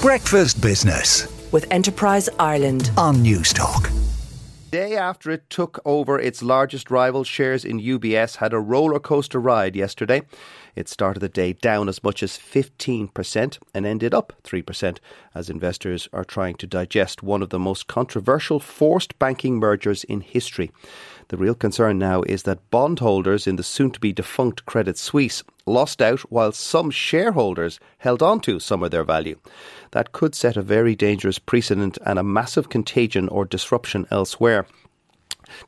Breakfast 0.00 0.62
Business 0.62 1.26
with 1.50 1.66
Enterprise 1.72 2.28
Ireland 2.38 2.92
on 2.96 3.16
Newstalk. 3.16 3.90
Day 4.70 4.96
after 4.96 5.32
it 5.32 5.50
took 5.50 5.80
over 5.84 6.20
its 6.20 6.40
largest 6.40 6.88
rival, 6.88 7.24
shares 7.24 7.64
in 7.64 7.80
UBS 7.80 8.36
had 8.36 8.52
a 8.52 8.60
roller 8.60 9.00
coaster 9.00 9.40
ride 9.40 9.74
yesterday. 9.74 10.22
It 10.76 10.88
started 10.88 11.18
the 11.18 11.28
day 11.28 11.52
down 11.52 11.88
as 11.88 12.04
much 12.04 12.22
as 12.22 12.38
15% 12.38 13.58
and 13.74 13.84
ended 13.84 14.14
up 14.14 14.34
3% 14.44 14.98
as 15.34 15.50
investors 15.50 16.08
are 16.12 16.24
trying 16.24 16.54
to 16.58 16.68
digest 16.68 17.24
one 17.24 17.42
of 17.42 17.50
the 17.50 17.58
most 17.58 17.88
controversial 17.88 18.60
forced 18.60 19.18
banking 19.18 19.58
mergers 19.58 20.04
in 20.04 20.20
history. 20.20 20.70
The 21.28 21.36
real 21.36 21.54
concern 21.54 21.98
now 21.98 22.22
is 22.22 22.44
that 22.44 22.70
bondholders 22.70 23.46
in 23.46 23.56
the 23.56 23.62
soon 23.62 23.90
to 23.90 24.00
be 24.00 24.14
defunct 24.14 24.64
Credit 24.64 24.96
Suisse 24.96 25.44
lost 25.66 26.00
out 26.00 26.20
while 26.30 26.52
some 26.52 26.90
shareholders 26.90 27.78
held 27.98 28.22
on 28.22 28.40
to 28.40 28.58
some 28.58 28.82
of 28.82 28.90
their 28.90 29.04
value. 29.04 29.38
That 29.90 30.12
could 30.12 30.34
set 30.34 30.56
a 30.56 30.62
very 30.62 30.96
dangerous 30.96 31.38
precedent 31.38 31.98
and 32.06 32.18
a 32.18 32.22
massive 32.22 32.70
contagion 32.70 33.28
or 33.28 33.44
disruption 33.44 34.06
elsewhere. 34.10 34.66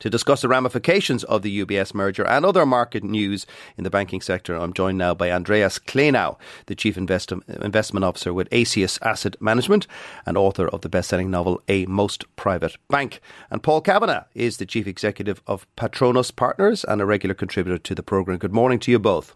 To 0.00 0.10
discuss 0.10 0.42
the 0.42 0.48
ramifications 0.48 1.24
of 1.24 1.42
the 1.42 1.64
UBS 1.64 1.94
merger 1.94 2.26
and 2.26 2.44
other 2.44 2.66
market 2.66 3.04
news 3.04 3.46
in 3.76 3.84
the 3.84 3.90
banking 3.90 4.20
sector, 4.20 4.56
I'm 4.56 4.72
joined 4.72 4.98
now 4.98 5.14
by 5.14 5.30
Andreas 5.30 5.78
Clenow, 5.78 6.38
the 6.66 6.74
Chief 6.74 6.96
Invest- 6.96 7.32
Investment 7.48 8.04
Officer 8.04 8.32
with 8.32 8.50
Acies 8.50 8.98
Asset 9.02 9.40
Management 9.40 9.86
and 10.26 10.36
author 10.36 10.68
of 10.68 10.82
the 10.82 10.88
best-selling 10.88 11.30
novel 11.30 11.62
A 11.68 11.86
Most 11.86 12.24
Private 12.36 12.76
Bank. 12.88 13.20
And 13.50 13.62
Paul 13.62 13.80
Kavanagh 13.80 14.24
is 14.34 14.56
the 14.56 14.66
Chief 14.66 14.86
Executive 14.86 15.42
of 15.46 15.66
Patronus 15.76 16.30
Partners 16.30 16.84
and 16.84 17.00
a 17.00 17.06
regular 17.06 17.34
contributor 17.34 17.78
to 17.78 17.94
the 17.94 18.02
programme. 18.02 18.38
Good 18.38 18.52
morning 18.52 18.78
to 18.80 18.90
you 18.90 18.98
both. 18.98 19.34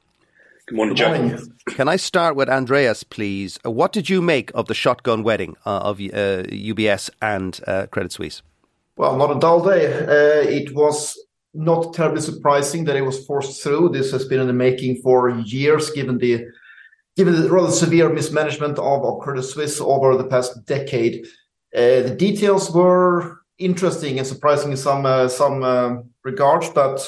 Good 0.66 0.76
morning, 0.76 0.96
Jack. 0.96 1.40
Can 1.66 1.88
I 1.88 1.96
start 1.96 2.36
with 2.36 2.48
Andreas, 2.48 3.04
please? 3.04 3.58
What 3.64 3.92
did 3.92 4.08
you 4.08 4.22
make 4.22 4.50
of 4.54 4.66
the 4.66 4.72
shotgun 4.72 5.22
wedding 5.22 5.56
uh, 5.66 5.80
of 5.80 6.00
uh, 6.00 6.44
UBS 6.48 7.10
and 7.20 7.60
uh, 7.66 7.86
Credit 7.88 8.10
Suisse? 8.12 8.40
Well, 8.96 9.16
not 9.16 9.36
a 9.36 9.40
dull 9.40 9.64
day. 9.64 9.86
Uh, 9.92 10.48
it 10.48 10.74
was 10.74 11.18
not 11.52 11.94
terribly 11.94 12.20
surprising 12.20 12.84
that 12.84 12.96
it 12.96 13.02
was 13.02 13.24
forced 13.26 13.62
through. 13.62 13.90
This 13.90 14.12
has 14.12 14.24
been 14.24 14.40
in 14.40 14.46
the 14.46 14.52
making 14.52 15.02
for 15.02 15.30
years, 15.30 15.90
given 15.90 16.18
the 16.18 16.46
given 17.16 17.40
the 17.40 17.50
rather 17.50 17.70
severe 17.70 18.08
mismanagement 18.08 18.78
of, 18.78 19.04
of 19.04 19.20
Credit 19.20 19.42
Suisse 19.42 19.80
over 19.80 20.16
the 20.16 20.24
past 20.24 20.64
decade. 20.66 21.26
Uh, 21.74 22.02
the 22.02 22.14
details 22.16 22.72
were 22.72 23.40
interesting 23.58 24.18
and 24.18 24.26
surprising 24.26 24.72
in 24.72 24.76
some 24.76 25.06
uh, 25.06 25.28
some 25.28 25.62
uh, 25.62 25.96
regards, 26.22 26.68
but 26.70 27.00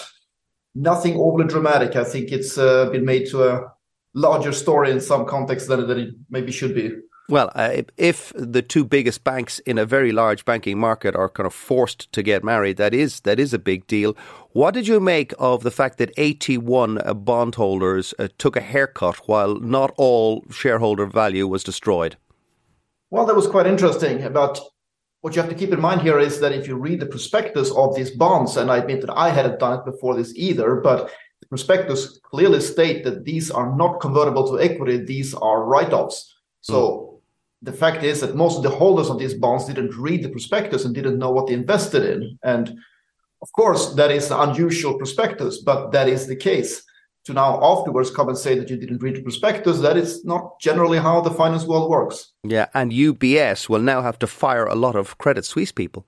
nothing 0.74 1.16
overly 1.16 1.48
dramatic. 1.48 1.96
I 1.96 2.04
think 2.04 2.32
it's 2.32 2.58
uh, 2.58 2.90
been 2.90 3.04
made 3.04 3.28
to 3.30 3.48
a 3.48 3.72
larger 4.14 4.52
story 4.52 4.90
in 4.90 5.00
some 5.00 5.24
context 5.26 5.68
than, 5.68 5.86
than 5.86 5.98
it 5.98 6.14
maybe 6.30 6.50
should 6.50 6.74
be. 6.74 6.90
Well, 7.28 7.50
uh, 7.56 7.82
if 7.96 8.32
the 8.36 8.62
two 8.62 8.84
biggest 8.84 9.24
banks 9.24 9.58
in 9.60 9.78
a 9.78 9.84
very 9.84 10.12
large 10.12 10.44
banking 10.44 10.78
market 10.78 11.16
are 11.16 11.28
kind 11.28 11.46
of 11.46 11.52
forced 11.52 12.12
to 12.12 12.22
get 12.22 12.44
married, 12.44 12.76
that 12.76 12.94
is 12.94 13.20
that 13.20 13.40
is 13.40 13.52
a 13.52 13.58
big 13.58 13.86
deal. 13.88 14.16
What 14.52 14.74
did 14.74 14.86
you 14.86 15.00
make 15.00 15.34
of 15.38 15.64
the 15.64 15.72
fact 15.72 15.98
that 15.98 16.14
AT1 16.16 17.04
uh, 17.04 17.14
bondholders 17.14 18.14
uh, 18.18 18.28
took 18.38 18.54
a 18.54 18.60
haircut 18.60 19.28
while 19.28 19.56
not 19.56 19.92
all 19.96 20.44
shareholder 20.50 21.06
value 21.06 21.48
was 21.48 21.64
destroyed? 21.64 22.16
Well, 23.10 23.26
that 23.26 23.34
was 23.34 23.48
quite 23.48 23.66
interesting. 23.66 24.32
But 24.32 24.60
what 25.22 25.34
you 25.34 25.42
have 25.42 25.50
to 25.50 25.56
keep 25.56 25.72
in 25.72 25.80
mind 25.80 26.02
here 26.02 26.20
is 26.20 26.38
that 26.38 26.52
if 26.52 26.68
you 26.68 26.76
read 26.76 27.00
the 27.00 27.06
prospectus 27.06 27.72
of 27.72 27.96
these 27.96 28.12
bonds, 28.12 28.56
and 28.56 28.70
I 28.70 28.76
admit 28.76 29.00
that 29.00 29.16
I 29.16 29.30
hadn't 29.30 29.58
done 29.58 29.80
it 29.80 29.84
before 29.84 30.14
this 30.14 30.32
either, 30.36 30.76
but 30.76 31.10
the 31.40 31.48
prospectus 31.48 32.20
clearly 32.22 32.60
state 32.60 33.02
that 33.02 33.24
these 33.24 33.50
are 33.50 33.74
not 33.74 34.00
convertible 34.00 34.46
to 34.48 34.62
equity; 34.62 34.98
these 34.98 35.34
are 35.34 35.64
write-offs. 35.64 36.32
So. 36.60 36.78
Mm 36.78 37.15
the 37.62 37.72
fact 37.72 38.02
is 38.04 38.20
that 38.20 38.36
most 38.36 38.56
of 38.56 38.62
the 38.62 38.70
holders 38.70 39.08
of 39.08 39.18
these 39.18 39.34
bonds 39.34 39.64
didn't 39.66 39.96
read 39.96 40.22
the 40.22 40.28
prospectus 40.28 40.84
and 40.84 40.94
didn't 40.94 41.18
know 41.18 41.30
what 41.30 41.46
they 41.46 41.54
invested 41.54 42.04
in. 42.04 42.38
And 42.42 42.78
of 43.42 43.52
course, 43.52 43.94
that 43.94 44.10
is 44.10 44.30
an 44.30 44.50
unusual 44.50 44.98
prospectus, 44.98 45.58
but 45.58 45.90
that 45.92 46.08
is 46.08 46.26
the 46.26 46.36
case. 46.36 46.82
To 47.24 47.32
now 47.32 47.58
afterwards 47.60 48.10
come 48.12 48.28
and 48.28 48.38
say 48.38 48.56
that 48.56 48.70
you 48.70 48.76
didn't 48.76 49.02
read 49.02 49.16
the 49.16 49.22
prospectus, 49.22 49.80
that 49.80 49.96
is 49.96 50.24
not 50.24 50.60
generally 50.60 50.98
how 50.98 51.20
the 51.20 51.32
finance 51.32 51.64
world 51.64 51.90
works. 51.90 52.32
Yeah, 52.44 52.66
and 52.72 52.92
UBS 52.92 53.68
will 53.68 53.80
now 53.80 54.00
have 54.00 54.18
to 54.20 54.28
fire 54.28 54.66
a 54.66 54.76
lot 54.76 54.94
of 54.94 55.18
Credit 55.18 55.44
Suisse 55.44 55.72
people. 55.72 56.06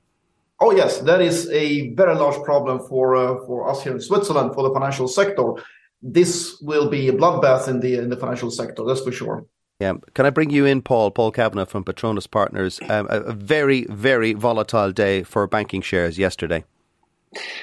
Oh 0.60 0.70
yes, 0.70 1.00
that 1.00 1.20
is 1.20 1.48
a 1.50 1.92
very 1.94 2.14
large 2.14 2.40
problem 2.44 2.78
for 2.88 3.16
uh, 3.16 3.44
for 3.46 3.68
us 3.68 3.82
here 3.82 3.92
in 3.92 4.00
Switzerland 4.00 4.54
for 4.54 4.62
the 4.62 4.72
financial 4.72 5.08
sector. 5.08 5.54
This 6.02 6.58
will 6.60 6.88
be 6.88 7.08
a 7.08 7.12
bloodbath 7.12 7.66
in 7.66 7.80
the 7.80 7.96
in 7.96 8.10
the 8.10 8.16
financial 8.16 8.50
sector, 8.50 8.84
that's 8.84 9.00
for 9.00 9.12
sure. 9.12 9.44
Yeah. 9.80 9.94
Can 10.14 10.26
I 10.26 10.30
bring 10.30 10.50
you 10.50 10.66
in, 10.66 10.82
Paul? 10.82 11.12
Paul 11.12 11.30
Kavanagh 11.30 11.66
from 11.66 11.84
Patronus 11.84 12.26
Partners. 12.26 12.80
Um, 12.88 13.06
a, 13.10 13.32
very, 13.32 13.84
very 13.84 14.32
volatile 14.32 14.90
day 14.90 15.22
for 15.22 15.46
banking 15.46 15.82
shares 15.82 16.18
yesterday. 16.18 16.64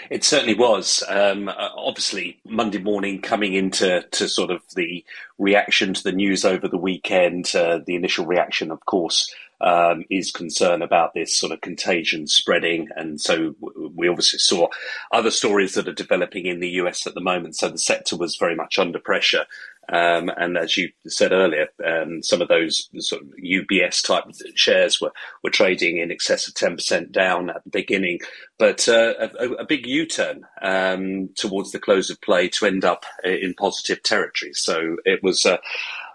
It 0.10 0.24
certainly 0.24 0.54
was. 0.54 1.04
Um, 1.10 1.50
uh, 1.50 1.54
obviously, 1.76 2.40
Monday 2.46 2.78
morning 2.78 3.20
coming 3.22 3.54
into 3.54 4.06
to 4.12 4.30
sort 4.30 4.50
of 4.50 4.62
the 4.76 5.04
reaction 5.38 5.94
to 5.94 6.04
the 6.04 6.14
news 6.14 6.46
over 6.46 6.70
the 6.70 6.78
weekend, 6.78 7.54
uh, 7.54 7.80
the 7.86 7.96
initial 7.96 8.26
reaction, 8.26 8.72
of 8.72 8.86
course, 8.86 9.34
um, 9.62 10.06
is 10.10 10.32
concern 10.32 10.82
about 10.82 11.14
this 11.14 11.36
sort 11.36 11.52
of 11.52 11.62
contagion 11.62 12.28
spreading. 12.28 12.90
And 12.96 13.20
so 13.20 13.56
we 13.94 14.08
obviously 14.08 14.40
saw 14.40 14.68
other 15.12 15.32
stories 15.32 15.74
that 15.74 15.88
are 15.88 15.94
developing 15.94 16.46
in 16.46 16.60
the 16.60 16.70
US 16.82 17.08
at 17.08 17.16
the 17.16 17.22
moment. 17.22 17.56
So 17.56 17.70
the 17.70 17.78
sector 17.78 18.16
was 18.16 18.38
very 18.38 18.56
much 18.56 18.78
under 18.78 19.00
pressure. 19.00 19.46
Um, 19.92 20.32
and 20.36 20.58
as 20.58 20.78
you 20.78 20.90
said 21.08 21.32
earlier, 21.32 21.68
um, 21.86 22.24
some 22.24 22.42
of 22.42 22.48
those 22.48 22.90
sort 23.00 23.22
of 23.22 23.30
UBS 23.44 24.06
type 24.06 24.24
shares 24.56 25.00
were, 25.00 25.12
were 25.44 25.50
trading 25.50 25.98
in 25.98 26.12
excess 26.12 26.48
of 26.48 26.56
10% 26.56 27.12
down 27.12 27.50
at 27.50 27.64
the 27.64 27.70
beginning, 27.70 28.20
but 28.58 28.88
uh, 28.90 29.14
a, 29.40 29.46
a, 29.60 29.66
big 29.66 29.86
U 29.86 30.06
turn 30.06 30.46
um, 30.62 31.30
towards 31.36 31.72
the 31.72 31.80
close 31.80 32.10
of 32.10 32.22
play 32.22 32.48
to 32.50 32.66
end 32.66 32.84
up 32.84 33.06
in 33.24 33.54
positive 33.54 34.02
territory. 34.02 34.54
So 34.54 34.98
it 35.06 35.22
was 35.22 35.46
uh, 35.46 35.58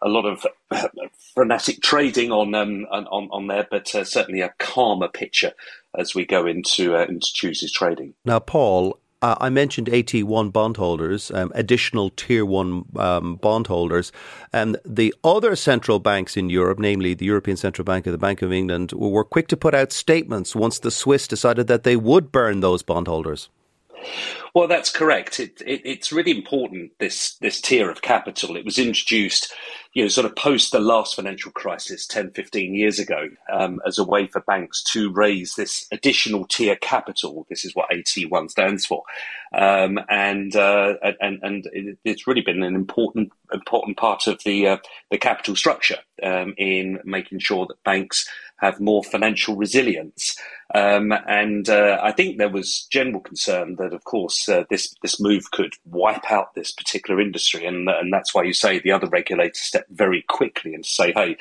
a 0.03 0.09
lot 0.09 0.25
of 0.25 0.47
frenetic 1.35 1.83
trading 1.83 2.33
on, 2.33 2.55
um, 2.55 2.87
on, 2.91 3.07
on 3.07 3.47
there, 3.47 3.67
but 3.71 3.95
uh, 3.95 4.05
certainly 4.05 4.41
a 4.41 4.55
calmer 4.59 5.09
picture 5.09 5.53
as 5.99 6.15
we 6.15 6.25
go 6.25 6.47
into, 6.47 6.97
uh, 6.97 7.05
into 7.05 7.33
Tuesday's 7.33 7.73
trading. 7.73 8.15
Now, 8.25 8.39
Paul, 8.39 9.00
uh, 9.23 9.37
I 9.41 9.51
mentioned 9.51 9.89
AT1 9.89 10.53
bondholders, 10.53 11.31
um, 11.31 11.53
additional 11.55 12.11
tier 12.11 12.45
one 12.45 12.87
um, 12.97 13.37
bondholders, 13.37 14.13
and 14.53 14.79
the 14.85 15.15
other 15.23 15.57
central 15.57 15.99
banks 15.99 16.37
in 16.37 16.49
Europe, 16.49 16.79
namely 16.79 17.15
the 17.15 17.27
European 17.27 17.57
Central 17.57 17.85
Bank 17.85 18.07
and 18.07 18.15
the 18.15 18.19
Bank 18.19 18.43
of 18.43 18.53
England, 18.53 18.93
were 18.93 19.25
quick 19.25 19.49
to 19.49 19.57
put 19.57 19.75
out 19.75 19.93
statements 19.93 20.57
once 20.57 20.79
the 20.79 20.91
Swiss 20.91 21.29
decided 21.29 21.67
that 21.67 21.83
they 21.83 21.97
would 21.97 22.33
burn 22.33 22.61
those 22.61 22.83
bondholders. 22.83 23.49
Well, 24.55 24.67
that's 24.67 24.91
correct. 24.91 25.39
It, 25.39 25.63
it, 25.65 25.83
it's 25.85 26.13
really 26.13 26.33
important 26.33 26.93
this 26.99 27.37
this 27.37 27.61
tier 27.61 27.91
of 27.91 28.03
capital. 28.03 28.57
It 28.57 28.65
was 28.65 28.79
introduced, 28.79 29.53
you 29.95 30.03
know, 30.03 30.09
sort 30.09 30.25
of 30.25 30.35
post 30.35 30.73
the 30.73 30.81
last 30.81 31.15
financial 31.15 31.53
crisis 31.53 32.07
10, 32.07 32.33
15 32.33 32.75
years 32.75 32.99
ago, 32.99 33.29
um, 33.53 33.81
as 33.87 33.99
a 33.99 34.05
way 34.05 34.27
for 34.27 34.41
banks 34.41 34.83
to 34.93 35.13
raise 35.13 35.55
this 35.55 35.87
additional 35.93 36.47
tier 36.47 36.77
capital. 36.77 37.47
This 37.49 37.65
is 37.65 37.75
what 37.75 37.91
AT1 37.91 38.51
stands 38.51 38.85
for, 38.87 39.05
um, 39.55 40.01
and 40.09 40.57
uh, 40.57 40.95
and 41.21 41.39
and 41.43 41.67
it's 42.05 42.27
really 42.27 42.43
been 42.43 42.63
an 42.63 42.75
important 42.75 43.33
important 43.53 43.97
part 43.97 44.27
of 44.27 44.43
the 44.45 44.67
uh, 44.67 44.77
the 45.11 45.19
capital 45.19 45.55
structure 45.55 45.99
um, 46.23 46.55
in 46.59 46.99
making 47.05 47.39
sure 47.39 47.67
that 47.67 47.83
banks 47.85 48.29
have 48.61 48.81
more 48.81 49.03
financial 49.03 49.57
resilience. 49.57 50.37
Um, 50.75 51.13
and 51.27 51.69
uh, 51.69 51.99
I 52.03 52.13
think 52.13 52.39
there 52.39 52.51
was 52.51 52.87
general 52.91 53.21
concern 53.21 53.77
that, 53.77 53.93
of 53.93 54.05
course, 54.05 54.40
uh, 54.49 54.65
this 54.71 54.95
this 55.03 55.21
move 55.21 55.51
could 55.51 55.75
wipe 55.85 56.31
out 56.31 56.55
this 56.55 56.73
particular 56.73 57.21
industry, 57.21 57.65
and 57.67 57.89
and 57.89 58.13
that's 58.13 58.35
why 58.35 58.43
you 58.43 58.53
say 58.53 58.79
the 58.79 58.93
other 58.93 59.09
regulators 59.09 59.61
step 59.61 59.87
very 59.91 60.23
quickly 60.29 60.75
and 60.75 60.85
say, 60.85 61.13
hey, 61.13 61.37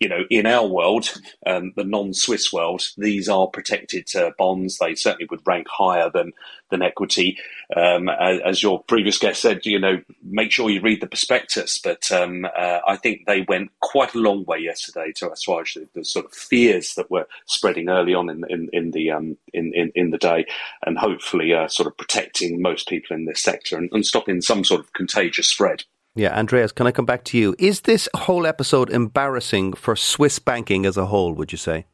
you 0.00 0.08
know, 0.08 0.24
in 0.30 0.46
our 0.46 0.66
world, 0.66 1.12
um, 1.46 1.72
the 1.76 1.84
non-Swiss 1.84 2.52
world, 2.52 2.82
these 2.96 3.28
are 3.28 3.46
protected 3.46 4.08
uh, 4.16 4.30
bonds. 4.38 4.78
They 4.78 4.94
certainly 4.94 5.26
would 5.30 5.46
rank 5.46 5.66
higher 5.68 6.10
than 6.12 6.32
than 6.72 6.82
equity. 6.82 7.38
Um, 7.76 8.08
as, 8.08 8.40
as, 8.44 8.62
your 8.62 8.82
previous 8.82 9.18
guest 9.18 9.40
said, 9.40 9.64
you 9.64 9.78
know, 9.78 10.02
make 10.22 10.50
sure 10.50 10.68
you 10.68 10.80
read 10.80 11.00
the 11.00 11.06
prospectus. 11.06 11.78
But 11.78 12.10
um, 12.10 12.44
uh, 12.44 12.80
I 12.86 12.96
think 12.96 13.26
they 13.26 13.42
went 13.42 13.70
quite 13.80 14.14
a 14.14 14.18
long 14.18 14.44
way 14.44 14.58
yesterday 14.58 15.12
to 15.16 15.30
assuage 15.30 15.74
the, 15.74 15.88
the 15.94 16.04
sort 16.04 16.26
of 16.26 16.32
fears 16.32 16.94
that 16.96 17.10
were 17.10 17.28
spreading 17.46 17.88
early 17.88 18.14
on 18.14 18.28
in 18.28 18.44
in, 18.48 18.68
in 18.72 18.90
the 18.90 19.12
um, 19.12 19.36
in, 19.52 19.72
in, 19.74 19.92
in 19.94 20.10
the 20.10 20.18
day, 20.18 20.46
and 20.84 20.98
hopefully 20.98 21.54
uh, 21.54 21.68
sort 21.68 21.86
of 21.86 21.96
protecting 21.96 22.60
most 22.60 22.88
people 22.88 23.16
in 23.16 23.26
this 23.26 23.40
sector 23.40 23.76
and, 23.76 23.88
and 23.92 24.04
stopping 24.04 24.40
some 24.40 24.64
sort 24.64 24.80
of 24.80 24.92
contagious 24.94 25.48
spread. 25.48 25.84
Yeah, 26.14 26.38
Andreas, 26.38 26.72
can 26.72 26.86
I 26.86 26.90
come 26.90 27.06
back 27.06 27.24
to 27.24 27.38
you? 27.38 27.54
Is 27.58 27.82
this 27.82 28.08
whole 28.14 28.46
episode 28.46 28.90
embarrassing 28.90 29.72
for 29.72 29.96
Swiss 29.96 30.38
banking 30.38 30.84
as 30.84 30.98
a 30.98 31.06
whole, 31.06 31.32
would 31.32 31.52
you 31.52 31.58
say? 31.58 31.86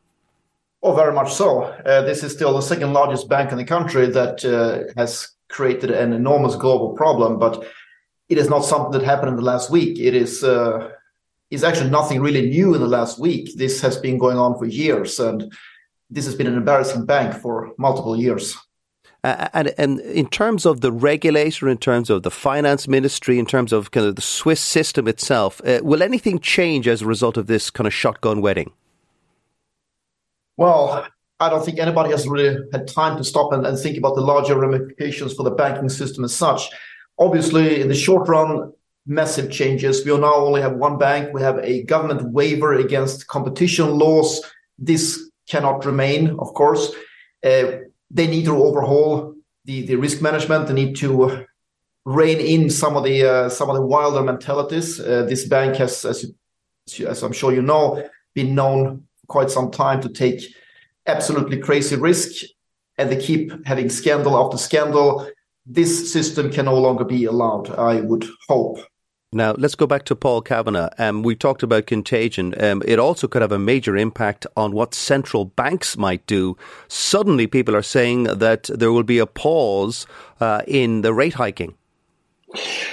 Oh, 0.83 0.95
very 0.95 1.13
much 1.13 1.35
so. 1.35 1.63
Uh, 1.63 2.03
this 2.03 2.23
is 2.23 2.33
still 2.33 2.55
the 2.55 2.61
second 2.61 2.93
largest 2.93 3.29
bank 3.29 3.51
in 3.51 3.59
the 3.59 3.65
country 3.65 4.07
that 4.07 4.45
uh, 4.45 4.93
has 4.97 5.29
created 5.49 5.91
an 5.91 6.13
enormous 6.13 6.55
global 6.55 6.95
problem, 6.95 7.39
but 7.39 7.65
it 8.29 8.39
is 8.39 8.49
not 8.49 8.65
something 8.65 8.93
that 8.93 9.03
happened 9.03 9.31
in 9.31 9.37
the 9.37 9.43
last 9.43 9.71
week. 9.71 9.99
It 9.99 10.15
is 10.15 10.45
uh, 10.45 10.91
is 11.51 11.65
actually 11.65 11.91
nothing 11.91 12.21
really 12.21 12.49
new 12.49 12.75
in 12.75 12.81
the 12.81 12.87
last 12.87 13.19
week. 13.19 13.57
This 13.57 13.81
has 13.81 13.97
been 13.97 14.19
going 14.19 14.39
on 14.39 14.57
for 14.59 14.67
years, 14.67 15.19
and 15.19 15.53
this 16.11 16.27
has 16.27 16.35
been 16.35 16.47
an 16.47 16.57
embarrassing 16.57 17.07
bank 17.07 17.35
for 17.35 17.73
multiple 17.79 18.17
years. 18.17 18.57
Uh, 19.25 19.49
and, 19.53 19.75
and 19.79 20.01
in 20.01 20.29
terms 20.29 20.65
of 20.65 20.81
the 20.81 20.93
regulator, 20.93 21.69
in 21.69 21.79
terms 21.79 22.09
of 22.09 22.23
the 22.23 22.31
finance 22.31 22.87
ministry, 22.87 23.39
in 23.39 23.47
terms 23.47 23.73
of 23.73 23.91
kind 23.91 24.07
of 24.07 24.15
the 24.15 24.23
Swiss 24.23 24.61
system 24.61 25.09
itself, 25.09 25.61
uh, 25.67 25.81
will 25.83 26.03
anything 26.03 26.39
change 26.39 26.87
as 26.87 27.03
a 27.03 27.07
result 27.07 27.37
of 27.37 27.49
this 27.49 27.69
kind 27.69 27.87
of 27.87 27.93
shotgun 27.93 28.41
wedding? 28.41 28.71
Well, 30.59 31.07
I 31.41 31.49
don't 31.49 31.65
think 31.65 31.79
anybody 31.79 32.11
has 32.11 32.27
really 32.27 32.59
had 32.73 32.89
time 32.89 33.17
to 33.17 33.25
stop 33.25 33.53
and, 33.53 33.65
and 33.65 33.79
think 33.79 33.97
about 33.97 34.17
the 34.17 34.21
larger 34.21 34.59
ramifications 34.59 35.35
for 35.35 35.45
the 35.45 35.53
banking 35.53 35.89
system 35.89 36.25
as 36.25 36.35
such. 36.35 36.69
Obviously, 37.17 37.81
in 37.81 37.89
the 37.89 37.95
short 37.95 38.29
run, 38.29 38.73
massive 39.07 39.51
changes. 39.51 40.05
We 40.05 40.17
now 40.19 40.35
only 40.35 40.61
have 40.61 40.75
one 40.75 40.99
bank. 40.99 41.33
We 41.33 41.43
have 41.43 41.59
a 41.59 41.85
government 41.85 42.33
waiver 42.33 42.75
against 42.75 43.29
competition 43.29 43.99
laws. 43.99 44.43
This 44.79 45.31
cannot 45.49 45.87
remain, 45.87 46.31
of 46.41 46.53
course. 46.55 46.93
Uh, 47.43 47.87
they 48.11 48.27
need 48.27 48.47
to 48.47 48.63
overhaul 48.63 49.35
the, 49.65 49.83
the 49.83 49.95
risk 49.95 50.21
management. 50.21 50.67
They 50.67 50.75
need 50.75 50.97
to 50.97 51.47
rein 52.05 52.41
in 52.41 52.69
some 52.69 52.97
of 52.97 53.05
the 53.05 53.25
uh, 53.25 53.49
some 53.49 53.71
of 53.71 53.77
the 53.77 53.83
wilder 53.83 54.23
mentalities. 54.23 54.99
Uh, 54.99 55.25
this 55.29 55.47
bank 55.47 55.77
has, 55.77 56.05
as, 56.05 56.33
as 57.07 57.23
I'm 57.23 57.33
sure 57.33 57.53
you 57.53 57.63
know, 57.63 58.09
been 58.35 58.55
known 58.55 59.08
quite 59.29 59.51
some 59.51 59.71
time 59.71 60.01
to 60.03 60.09
take 60.09 60.43
absolutely 61.07 61.59
crazy 61.59 61.97
risk, 61.97 62.45
and 62.97 63.11
they 63.11 63.21
keep 63.21 63.67
having 63.67 63.89
scandal 63.89 64.37
after 64.37 64.59
scandal. 64.59 65.31
This 65.65 66.11
system 66.13 66.51
can 66.51 66.65
no 66.65 66.79
longer 66.79 67.05
be 67.05 67.25
allowed. 67.25 67.71
I 67.71 68.01
would 68.01 68.27
hope. 68.49 68.81
Now, 69.31 69.53
let's 69.59 69.75
go 69.75 69.87
back 69.87 70.05
to 70.07 70.17
Paul 70.17 70.41
Kavanagh. 70.41 70.89
Um, 70.97 71.23
we 71.23 71.37
talked 71.37 71.63
about 71.63 71.87
contagion. 71.87 72.55
Um, 72.63 72.83
it 72.87 72.99
also 72.99 73.29
could 73.29 73.43
have 73.43 73.53
a 73.53 73.59
major 73.59 73.95
impact 73.95 74.47
on 74.57 74.73
what 74.73 74.95
central 74.95 75.45
banks 75.45 75.99
might 75.99 76.27
do. 76.27 76.57
Suddenly, 76.89 77.47
people 77.47 77.77
are 77.77 77.83
saying 77.83 78.25
that 78.25 78.71
there 78.75 78.91
will 78.91 79.03
be 79.03 79.19
a 79.19 79.27
pause 79.27 80.07
uh, 80.41 80.63
in 80.67 81.03
the 81.03 81.13
rate 81.13 81.35
hiking. 81.35 81.75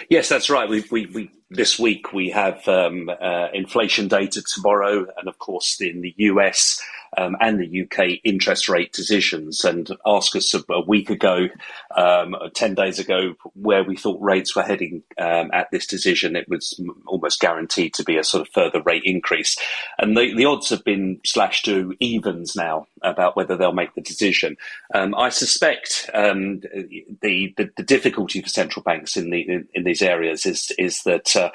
Yes, 0.09 0.29
that's 0.29 0.49
right. 0.49 0.69
We, 0.69 0.85
we, 0.91 1.05
we 1.07 1.31
this 1.49 1.79
week 1.79 2.13
we 2.13 2.29
have 2.29 2.67
um, 2.67 3.09
uh, 3.09 3.47
inflation 3.53 4.07
data 4.07 4.41
tomorrow, 4.41 5.05
and 5.17 5.27
of 5.27 5.39
course, 5.39 5.79
in 5.81 6.01
the 6.01 6.13
US, 6.17 6.81
um, 7.17 7.35
and 7.39 7.59
the 7.59 7.83
UK 7.83 8.19
interest 8.23 8.69
rate 8.69 8.93
decisions 8.93 9.63
and 9.63 9.89
ask 10.05 10.35
us 10.35 10.53
a, 10.53 10.63
a 10.69 10.81
week 10.81 11.09
ago, 11.09 11.47
um, 11.95 12.35
10 12.53 12.75
days 12.75 12.99
ago, 12.99 13.35
where 13.53 13.83
we 13.83 13.95
thought 13.95 14.21
rates 14.21 14.55
were 14.55 14.63
heading 14.63 15.03
um, 15.17 15.49
at 15.53 15.69
this 15.71 15.85
decision. 15.85 16.35
It 16.35 16.49
was 16.49 16.79
almost 17.07 17.39
guaranteed 17.39 17.93
to 17.95 18.03
be 18.03 18.17
a 18.17 18.23
sort 18.23 18.41
of 18.47 18.53
further 18.53 18.81
rate 18.81 19.03
increase. 19.05 19.55
And 19.97 20.15
the, 20.15 20.33
the 20.35 20.45
odds 20.45 20.69
have 20.69 20.83
been 20.83 21.19
slashed 21.25 21.65
to 21.65 21.93
evens 21.99 22.55
now 22.55 22.87
about 23.01 23.35
whether 23.35 23.55
they'll 23.55 23.71
make 23.71 23.93
the 23.95 24.01
decision. 24.01 24.57
Um, 24.93 25.15
I 25.15 25.29
suspect 25.29 26.09
um, 26.13 26.59
the, 26.59 27.53
the, 27.57 27.69
the 27.77 27.83
difficulty 27.83 28.41
for 28.41 28.49
central 28.49 28.83
banks 28.83 29.15
in 29.17 29.29
the 29.29 29.41
in, 29.41 29.67
in 29.73 29.83
these 29.83 30.01
areas 30.01 30.45
is 30.45 30.71
is 30.77 31.03
that 31.03 31.35
uh, 31.35 31.49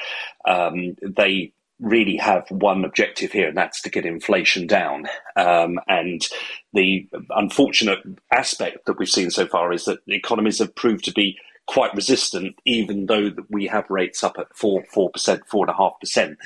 um, 0.46 0.96
they 1.02 1.52
really 1.81 2.17
have 2.17 2.47
one 2.50 2.85
objective 2.85 3.32
here, 3.32 3.49
and 3.49 3.56
that's 3.56 3.81
to 3.82 3.91
get 3.91 4.06
inflation 4.06 4.67
down. 4.67 5.06
Um, 5.37 5.81
and 5.88 6.27
the 6.73 7.09
unfortunate 7.31 7.99
aspect 8.32 8.87
that 8.87 8.99
we've 8.99 9.09
seen 9.09 9.31
so 9.31 9.47
far 9.47 9.73
is 9.73 9.85
that 9.87 9.99
economies 10.06 10.59
have 10.59 10.75
proved 10.75 11.05
to 11.06 11.12
be 11.12 11.38
quite 11.67 11.94
resistant, 11.94 12.56
even 12.65 13.06
though 13.06 13.31
we 13.49 13.67
have 13.67 13.88
rates 13.91 14.25
up 14.25 14.37
at 14.38 14.56
four, 14.56 14.85
four 14.93 15.11
percent, 15.11 15.43
four 15.47 15.65
and 15.65 15.71
a 15.71 15.77
half 15.77 15.93
percent, 16.00 16.37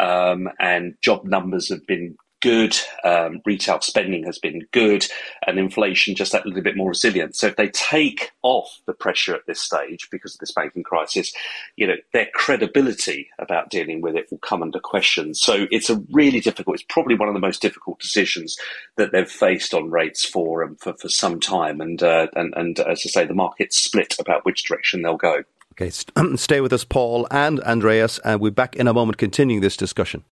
um, 0.00 0.48
and 0.58 0.94
job 1.00 1.24
numbers 1.24 1.68
have 1.68 1.86
been 1.86 2.16
good, 2.42 2.76
um, 3.04 3.40
retail 3.46 3.80
spending 3.80 4.24
has 4.24 4.38
been 4.38 4.66
good, 4.72 5.06
and 5.46 5.58
inflation 5.58 6.14
just 6.14 6.32
that 6.32 6.44
little 6.44 6.62
bit 6.62 6.76
more 6.76 6.90
resilient. 6.90 7.34
So 7.36 7.46
if 7.46 7.56
they 7.56 7.68
take 7.68 8.32
off 8.42 8.80
the 8.86 8.92
pressure 8.92 9.34
at 9.34 9.46
this 9.46 9.60
stage 9.60 10.08
because 10.10 10.34
of 10.34 10.40
this 10.40 10.52
banking 10.52 10.82
crisis, 10.82 11.32
you 11.76 11.86
know 11.86 11.94
their 12.12 12.28
credibility 12.34 13.28
about 13.38 13.70
dealing 13.70 14.02
with 14.02 14.16
it 14.16 14.26
will 14.30 14.38
come 14.38 14.62
under 14.62 14.80
question. 14.80 15.34
So 15.34 15.66
it's 15.70 15.88
a 15.88 16.02
really 16.10 16.40
difficult. 16.40 16.74
It's 16.74 16.84
probably 16.88 17.14
one 17.14 17.28
of 17.28 17.34
the 17.34 17.40
most 17.40 17.62
difficult 17.62 18.00
decisions 18.00 18.58
that 18.96 19.12
they've 19.12 19.30
faced 19.30 19.72
on 19.72 19.90
rates 19.90 20.24
for 20.24 20.64
um, 20.64 20.76
for, 20.76 20.92
for 20.94 21.08
some 21.08 21.40
time, 21.40 21.80
and 21.80 22.02
uh, 22.02 22.26
and 22.34 22.52
and 22.56 22.78
as 22.80 23.02
I 23.06 23.08
say, 23.08 23.24
the 23.24 23.34
market's 23.34 23.78
split 23.78 24.16
about 24.18 24.44
which 24.44 24.64
direction 24.64 25.02
they'll 25.02 25.16
go. 25.16 25.44
Okay, 25.72 25.90
stay 26.36 26.60
with 26.60 26.72
us, 26.72 26.84
Paul 26.84 27.26
and 27.30 27.60
Andreas, 27.60 28.18
and 28.24 28.40
we're 28.40 28.50
back 28.50 28.76
in 28.76 28.88
a 28.88 28.92
moment 28.92 29.16
continuing 29.16 29.62
this 29.62 29.76
discussion. 29.76 30.24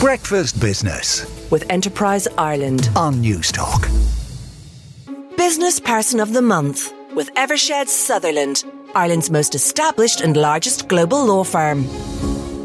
Breakfast 0.00 0.60
Business 0.60 1.26
with 1.50 1.68
Enterprise 1.70 2.28
Ireland 2.38 2.88
on 2.94 3.16
Newstalk. 3.16 3.82
Business 5.36 5.80
Person 5.80 6.20
of 6.20 6.32
the 6.32 6.40
Month 6.40 6.94
with 7.16 7.34
Evershed 7.34 7.88
Sutherland, 7.88 8.62
Ireland's 8.94 9.28
most 9.28 9.56
established 9.56 10.20
and 10.20 10.36
largest 10.36 10.86
global 10.86 11.26
law 11.26 11.42
firm. 11.42 11.84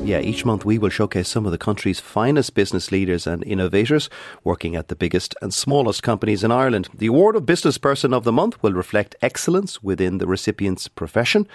Yeah, 0.05 0.19
each 0.19 0.45
month 0.45 0.65
we 0.65 0.77
will 0.77 0.89
showcase 0.89 1.29
some 1.29 1.45
of 1.45 1.53
the 1.53 1.57
country's 1.57 2.01
finest 2.01 2.53
business 2.55 2.91
leaders 2.91 3.25
and 3.25 3.41
innovators 3.45 4.09
working 4.43 4.75
at 4.75 4.89
the 4.89 4.97
biggest 4.97 5.33
and 5.41 5.53
smallest 5.53 6.03
companies 6.03 6.43
in 6.43 6.51
Ireland. 6.51 6.89
The 6.93 7.07
award 7.07 7.37
of 7.37 7.45
Business 7.45 7.77
Person 7.77 8.13
of 8.13 8.25
the 8.25 8.33
Month 8.33 8.61
will 8.61 8.73
reflect 8.73 9.15
excellence 9.21 9.81
within 9.81 10.17
the 10.17 10.27
recipient's 10.27 10.89
profession. 10.89 11.47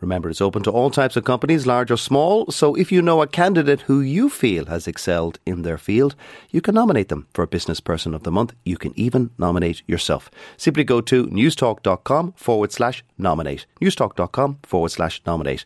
Remember, 0.00 0.28
it's 0.28 0.40
open 0.40 0.62
to 0.64 0.70
all 0.70 0.90
types 0.90 1.16
of 1.16 1.24
companies, 1.24 1.66
large 1.66 1.90
or 1.90 1.96
small. 1.96 2.50
So 2.50 2.74
if 2.74 2.92
you 2.92 3.00
know 3.00 3.22
a 3.22 3.26
candidate 3.26 3.82
who 3.82 4.00
you 4.00 4.28
feel 4.28 4.66
has 4.66 4.86
excelled 4.86 5.38
in 5.46 5.62
their 5.62 5.78
field, 5.78 6.14
you 6.50 6.60
can 6.60 6.74
nominate 6.74 7.08
them 7.08 7.26
for 7.32 7.42
a 7.42 7.46
Business 7.46 7.80
Person 7.80 8.14
of 8.14 8.22
the 8.22 8.30
Month. 8.30 8.54
You 8.64 8.76
can 8.76 8.92
even 8.98 9.30
nominate 9.38 9.82
yourself. 9.86 10.30
Simply 10.56 10.84
go 10.84 11.00
to 11.00 11.26
newstalk.com 11.26 12.32
forward 12.32 12.72
slash 12.72 13.02
nominate. 13.16 13.66
Newstalk.com 13.80 14.58
forward 14.62 14.90
slash 14.90 15.22
nominate. 15.24 15.64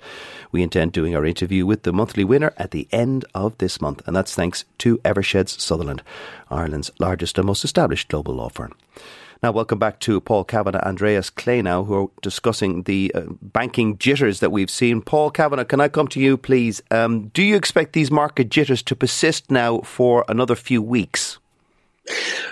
We 0.52 0.62
intend 0.62 0.92
doing 0.92 1.16
our 1.16 1.24
interview 1.24 1.66
with 1.66 1.82
the 1.82 1.92
monthly 1.92 2.24
winner 2.24 2.52
at 2.56 2.70
the 2.70 2.88
end 2.92 3.24
of 3.34 3.58
this 3.58 3.80
month, 3.80 4.06
and 4.06 4.14
that's 4.14 4.34
thanks 4.34 4.64
to 4.78 4.98
Eversheds 4.98 5.60
Sutherland, 5.60 6.02
Ireland's 6.50 6.90
largest 6.98 7.36
and 7.38 7.46
most 7.46 7.64
established 7.64 8.08
global 8.08 8.34
law 8.34 8.48
firm. 8.48 8.74
Now, 9.42 9.52
welcome 9.52 9.78
back 9.78 10.00
to 10.00 10.20
Paul 10.20 10.44
Kavanagh, 10.44 10.80
and 10.80 10.88
Andreas 10.88 11.32
now, 11.46 11.82
who 11.84 11.94
are 11.94 12.08
discussing 12.20 12.82
the 12.82 13.10
uh, 13.14 13.22
banking 13.40 13.96
jitters 13.96 14.40
that 14.40 14.52
we've 14.52 14.70
seen. 14.70 15.00
Paul 15.00 15.30
Kavanagh, 15.30 15.64
can 15.64 15.80
I 15.80 15.88
come 15.88 16.08
to 16.08 16.20
you, 16.20 16.36
please? 16.36 16.82
Um, 16.90 17.28
do 17.28 17.42
you 17.42 17.56
expect 17.56 17.94
these 17.94 18.10
market 18.10 18.50
jitters 18.50 18.82
to 18.82 18.94
persist 18.94 19.50
now 19.50 19.80
for 19.80 20.26
another 20.28 20.54
few 20.54 20.82
weeks? 20.82 21.38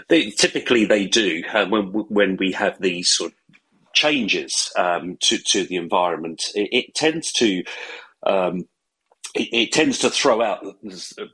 They, 0.08 0.30
typically, 0.30 0.86
they 0.86 1.06
do. 1.06 1.42
Uh, 1.52 1.66
when 1.66 1.88
when 2.08 2.36
we 2.38 2.52
have 2.52 2.80
these 2.80 3.10
sort 3.10 3.32
of 3.32 3.58
changes 3.92 4.72
um, 4.78 5.18
to 5.20 5.36
to 5.36 5.64
the 5.64 5.76
environment, 5.76 6.44
it, 6.54 6.68
it 6.72 6.94
tends 6.94 7.32
to 7.32 7.64
um, 8.22 8.66
it, 9.34 9.48
it, 9.52 9.72
tends 9.72 9.98
to 9.98 10.10
throw 10.10 10.42
out 10.42 10.64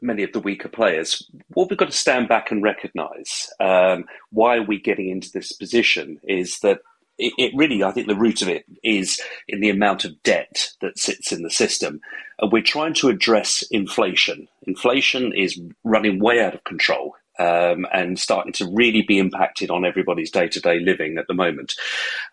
many 0.02 0.22
of 0.22 0.32
the 0.32 0.40
weaker 0.40 0.68
players. 0.68 1.30
What 1.54 1.70
we've 1.70 1.78
got 1.78 1.90
to 1.90 1.96
stand 1.96 2.28
back 2.28 2.50
and 2.50 2.62
recognise 2.62 3.50
um, 3.60 4.04
why 4.30 4.56
are 4.56 4.62
we 4.62 4.80
getting 4.80 5.10
into 5.10 5.30
this 5.30 5.52
position 5.52 6.20
is 6.24 6.58
that 6.60 6.80
it, 7.18 7.32
it, 7.38 7.52
really, 7.54 7.84
I 7.84 7.92
think 7.92 8.08
the 8.08 8.16
root 8.16 8.42
of 8.42 8.48
it 8.48 8.64
is 8.82 9.20
in 9.46 9.60
the 9.60 9.70
amount 9.70 10.04
of 10.04 10.20
debt 10.22 10.70
that 10.80 10.98
sits 10.98 11.30
in 11.32 11.42
the 11.42 11.50
system. 11.50 12.00
And 12.40 12.50
we're 12.50 12.62
trying 12.62 12.94
to 12.94 13.08
address 13.08 13.62
inflation. 13.70 14.48
Inflation 14.66 15.32
is 15.32 15.60
running 15.84 16.18
way 16.18 16.42
out 16.42 16.54
of 16.54 16.64
control. 16.64 17.14
Um, 17.36 17.84
and 17.92 18.16
starting 18.16 18.52
to 18.52 18.70
really 18.72 19.02
be 19.02 19.18
impacted 19.18 19.68
on 19.68 19.84
everybody's 19.84 20.30
day 20.30 20.46
to 20.46 20.60
day 20.60 20.78
living 20.78 21.18
at 21.18 21.26
the 21.26 21.34
moment. 21.34 21.74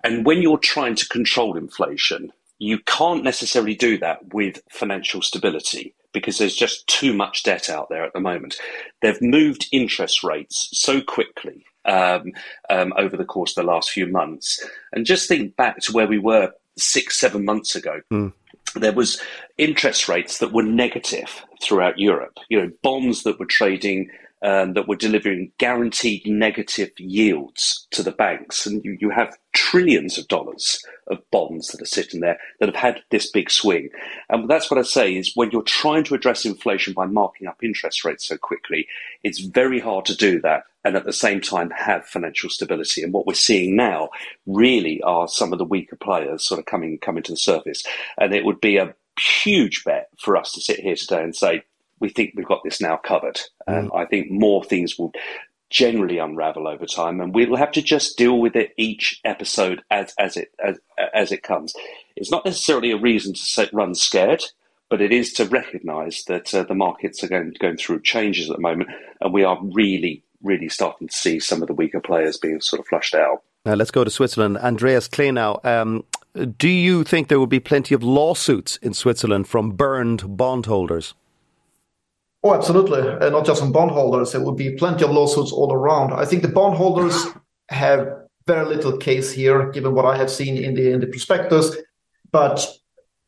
And 0.04 0.28
when 0.28 0.44
you're 0.44 0.60
trying 0.60 0.94
to 0.94 1.10
control 1.10 1.58
inflation, 1.58 2.32
you 2.62 2.78
can't 2.86 3.24
necessarily 3.24 3.74
do 3.74 3.98
that 3.98 4.36
with 4.36 4.62
financial 4.70 5.24
stability 5.24 5.96
because 6.14 6.38
there's 6.38 6.56
just 6.56 6.86
too 6.86 7.12
much 7.12 7.42
debt 7.42 7.72
out 7.72 7.90
there 7.90 8.04
at 8.04 8.14
the 8.14 8.20
moment. 8.20 8.56
They've 9.02 9.20
moved 9.20 9.68
interest 9.72 10.24
rates 10.24 10.70
so 10.72 11.02
quickly 11.02 11.66
um, 11.86 12.34
um, 12.70 12.94
over 12.98 13.18
the 13.18 13.26
course 13.26 13.58
of 13.58 13.66
the 13.66 13.72
last 13.72 13.90
few 13.90 14.06
months. 14.06 14.64
And 14.94 15.08
just 15.08 15.28
think 15.28 15.56
back 15.56 15.80
to 15.80 15.92
where 15.92 16.06
we 16.06 16.20
were 16.20 16.52
six, 16.78 17.20
seven 17.20 17.46
months 17.46 17.76
ago. 17.76 18.02
Mm. 18.14 18.32
There 18.76 18.94
was 18.94 19.20
interest 19.58 20.08
rates 20.08 20.38
that 20.38 20.54
were 20.54 20.62
negative 20.62 21.44
throughout 21.64 21.98
Europe. 21.98 22.38
You 22.50 22.62
know, 22.62 22.72
bonds 22.84 23.24
that 23.24 23.40
were 23.40 23.48
trading 23.48 24.12
um, 24.44 24.74
that 24.74 24.88
were 24.88 24.96
delivering 24.96 25.52
guaranteed 25.58 26.26
negative 26.26 26.92
yields 26.98 27.88
to 27.92 28.04
the 28.04 28.12
banks. 28.12 28.66
And 28.66 28.84
you, 28.84 28.98
you 29.00 29.10
have 29.12 29.38
trillions 29.54 30.18
of 30.18 30.28
dollars 30.28 30.80
of 31.08 31.20
bonds 31.32 31.68
that 31.68 31.82
are 31.82 31.86
sitting 31.86 32.22
there 32.22 32.40
that 32.60 32.68
have 32.68 32.76
had 32.76 33.02
this 33.12 33.30
big 33.30 33.52
swing. 33.52 33.90
And 34.30 34.50
that's 34.50 34.72
what 34.72 34.80
I 34.80 34.84
say 34.84 35.16
is 35.16 35.34
when 35.36 35.52
you're 35.52 35.62
trying 35.64 36.04
to 36.06 36.16
address 36.16 36.46
inflation 36.46 36.94
by 36.94 37.06
marking 37.06 37.48
up 37.48 37.64
interest 37.64 38.04
rates 38.04 38.28
so 38.28 38.38
quickly, 38.38 38.88
it's 39.24 39.40
very 39.40 39.80
hard 39.80 40.06
to 40.06 40.16
do 40.16 40.42
that 40.42 40.64
and 40.84 40.96
at 40.96 41.06
the 41.06 41.14
same 41.14 41.42
time 41.42 41.70
have 41.72 42.06
financial 42.06 42.50
stability. 42.50 43.04
And 43.04 43.14
what 43.14 43.28
we're 43.28 43.34
seeing 43.34 43.76
now 43.76 44.10
really 44.48 45.02
are 45.04 45.28
some 45.28 45.54
of 45.54 45.60
the 45.60 45.66
weaker 45.66 45.96
players 45.96 46.44
sort 46.44 46.60
of 46.60 46.66
coming 46.66 46.98
coming 46.98 47.24
to 47.24 47.34
the 47.34 47.38
surface. 47.38 47.84
And 48.18 48.34
it 48.34 48.46
would 48.46 48.60
be 48.60 48.78
a 48.78 48.96
huge 49.20 49.84
bet 49.84 50.08
for 50.18 50.36
us 50.36 50.52
to 50.54 50.62
sit 50.62 50.80
here 50.80 50.96
today 50.96 51.22
and 51.22 51.36
say 51.36 51.64
we 52.02 52.10
think 52.10 52.34
we've 52.36 52.46
got 52.46 52.64
this 52.66 52.82
now 52.82 52.98
covered. 52.98 53.40
And 53.68 53.90
I 53.96 54.06
think 54.06 54.30
more 54.30 54.64
things 54.64 54.98
will 54.98 55.14
generally 55.70 56.18
unravel 56.18 56.68
over 56.68 56.86
time, 56.86 57.22
and 57.22 57.34
we'll 57.34 57.56
have 57.56 57.72
to 57.72 57.82
just 57.82 58.18
deal 58.18 58.38
with 58.40 58.56
it 58.58 58.74
each 58.78 59.22
episode 59.24 59.82
as 59.90 60.14
as 60.20 60.36
it 60.36 60.50
as, 60.64 60.78
as 61.14 61.32
it 61.32 61.44
comes. 61.44 61.74
It's 62.18 62.32
not 62.32 62.46
necessarily 62.46 62.92
a 62.92 62.98
reason 62.98 63.34
to 63.34 63.70
run 63.72 63.96
scared, 63.96 64.44
but 64.90 65.02
it 65.02 65.14
is 65.14 65.32
to 65.34 65.46
recognise 65.46 66.26
that 66.26 66.54
uh, 66.54 66.64
the 66.64 66.76
markets 66.76 67.24
are 67.24 67.30
going 67.30 67.54
going 67.60 67.78
through 67.78 68.02
changes 68.02 68.50
at 68.50 68.58
the 68.58 68.62
moment, 68.62 68.90
and 69.22 69.34
we 69.34 69.46
are 69.46 69.58
really 69.62 70.24
really 70.44 70.70
starting 70.70 71.08
to 71.08 71.16
see 71.16 71.40
some 71.40 71.62
of 71.62 71.68
the 71.68 71.74
weaker 71.74 72.00
players 72.00 72.38
being 72.38 72.60
sort 72.60 72.80
of 72.80 72.88
flushed 72.88 73.16
out. 73.16 73.44
Now 73.64 73.76
let's 73.76 73.92
go 73.92 74.04
to 74.04 74.10
Switzerland. 74.10 74.58
Andreas 74.58 75.08
Clenow, 75.08 75.64
um, 75.64 76.04
do 76.58 76.68
you 76.68 77.04
think 77.04 77.28
there 77.28 77.40
will 77.40 77.46
be 77.46 77.60
plenty 77.60 77.94
of 77.94 78.02
lawsuits 78.02 78.78
in 78.78 78.96
Switzerland 78.96 79.48
from 79.48 79.72
burned 79.72 80.36
bondholders? 80.36 81.14
Oh, 82.44 82.56
absolutely. 82.56 83.02
Uh, 83.02 83.30
not 83.30 83.46
just 83.46 83.62
from 83.62 83.72
bondholders. 83.72 84.32
There 84.32 84.42
will 84.42 84.54
be 84.54 84.72
plenty 84.76 85.04
of 85.04 85.12
lawsuits 85.12 85.52
all 85.52 85.72
around. 85.74 86.14
I 86.14 86.26
think 86.26 86.42
the 86.42 86.48
bondholders 86.48 87.26
have 87.70 88.08
very 88.48 88.66
little 88.66 88.98
case 88.98 89.32
here, 89.32 89.70
given 89.72 89.94
what 89.94 90.06
I 90.06 90.18
have 90.18 90.30
seen 90.30 90.58
in 90.58 90.74
the 90.74 90.92
in 90.92 91.00
the 91.00 91.08
prospectus. 91.08 91.78
But 92.32 92.66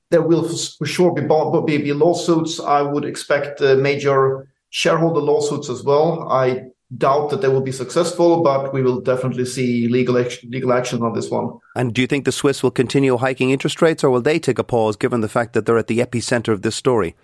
there 0.09 0.21
will 0.21 0.47
for 0.77 0.85
sure 0.85 1.13
be, 1.13 1.21
be, 1.21 1.83
be 1.83 1.93
lawsuits. 1.93 2.59
I 2.59 2.81
would 2.81 3.05
expect 3.05 3.61
uh, 3.61 3.75
major 3.75 4.47
shareholder 4.69 5.19
lawsuits 5.19 5.69
as 5.69 5.83
well. 5.83 6.27
I 6.31 6.63
doubt 6.97 7.29
that 7.29 7.41
they 7.41 7.47
will 7.47 7.61
be 7.61 7.71
successful, 7.71 8.41
but 8.43 8.73
we 8.73 8.81
will 8.81 9.01
definitely 9.01 9.45
see 9.45 9.87
legal 9.87 10.15
legal 10.43 10.73
action 10.73 11.01
on 11.03 11.13
this 11.13 11.29
one. 11.29 11.59
And 11.75 11.93
do 11.93 12.01
you 12.01 12.07
think 12.07 12.25
the 12.25 12.31
Swiss 12.31 12.63
will 12.63 12.71
continue 12.71 13.17
hiking 13.17 13.51
interest 13.51 13.81
rates, 13.81 14.03
or 14.03 14.09
will 14.09 14.21
they 14.21 14.39
take 14.39 14.59
a 14.59 14.63
pause, 14.63 14.95
given 14.95 15.21
the 15.21 15.29
fact 15.29 15.53
that 15.53 15.65
they're 15.65 15.77
at 15.77 15.87
the 15.87 15.99
epicenter 15.99 16.53
of 16.53 16.63
this 16.63 16.75
story? 16.75 17.15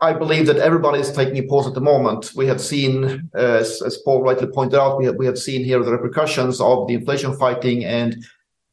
I 0.00 0.12
believe 0.12 0.46
that 0.46 0.58
everybody 0.58 1.00
is 1.00 1.10
taking 1.10 1.38
a 1.38 1.42
pause 1.48 1.66
at 1.66 1.74
the 1.74 1.80
moment. 1.80 2.30
We 2.36 2.46
have 2.46 2.60
seen, 2.60 3.28
as, 3.34 3.82
as, 3.82 3.98
Paul 3.98 4.22
rightly 4.22 4.46
pointed 4.46 4.78
out, 4.78 4.96
we 4.96 5.06
have, 5.06 5.16
we 5.16 5.26
have 5.26 5.38
seen 5.38 5.64
here 5.64 5.82
the 5.82 5.90
repercussions 5.90 6.60
of 6.60 6.86
the 6.86 6.94
inflation 6.94 7.36
fighting 7.36 7.84
and 7.84 8.24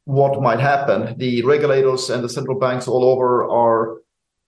what 0.04 0.40
might 0.40 0.60
happen. 0.60 1.18
The 1.18 1.42
regulators 1.42 2.10
and 2.10 2.22
the 2.22 2.28
central 2.28 2.60
banks 2.60 2.86
all 2.86 3.02
over 3.02 3.44
are, 3.44 3.96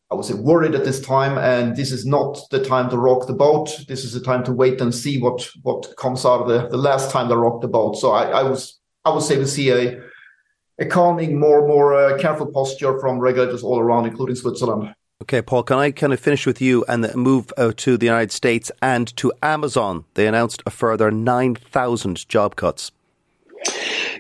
I 0.09 0.15
would 0.15 0.25
say, 0.25 0.35
worried 0.35 0.77
at 0.77 0.85
this 0.85 1.01
time, 1.01 1.37
and 1.37 1.75
this 1.75 1.91
is 1.91 2.07
not 2.07 2.39
the 2.53 2.65
time 2.65 2.89
to 2.91 2.97
rock 2.97 3.27
the 3.27 3.33
boat. 3.33 3.71
This 3.89 4.05
is 4.05 4.13
the 4.13 4.21
time 4.21 4.45
to 4.45 4.53
wait 4.53 4.81
and 4.81 4.95
see 4.95 5.21
what 5.21 5.51
what 5.63 5.97
comes 5.97 6.25
out 6.25 6.43
of 6.43 6.49
the, 6.49 6.69
the 6.69 6.77
last 6.77 7.11
time 7.11 7.29
they 7.29 7.35
rocked 7.35 7.63
the 7.63 7.69
boat. 7.69 7.99
So 7.99 8.13
I, 8.13 8.31
I 8.31 8.43
was 8.45 8.79
I 9.05 9.11
would 9.11 9.25
say 9.25 9.37
we 9.37 9.47
see 9.47 9.71
a 9.71 10.01
a 10.79 10.87
calming, 10.87 11.41
more 11.41 11.67
more 11.67 11.95
uh, 11.95 12.19
careful 12.19 12.47
posture 12.47 13.01
from 13.01 13.19
regulators 13.19 13.65
all 13.65 13.81
around, 13.81 14.07
including 14.07 14.37
Switzerland. 14.37 14.95
Okay, 15.21 15.43
Paul, 15.43 15.65
can 15.65 15.79
I 15.79 15.91
kind 15.91 16.13
of 16.13 16.21
finish 16.21 16.47
with 16.47 16.63
you 16.63 16.85
and 16.87 17.13
move 17.17 17.53
uh, 17.57 17.73
to 17.79 17.97
the 17.97 18.07
United 18.07 18.31
States 18.31 18.71
and 18.81 19.15
to 19.17 19.33
Amazon? 19.43 20.05
They 20.15 20.29
announced 20.29 20.63
a 20.65 20.71
further 20.71 21.11
9,000 21.11 22.29
job 22.29 22.55
cuts. 22.55 22.93